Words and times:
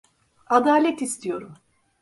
Adalet 0.47 1.01
istiyorum. 1.01 1.55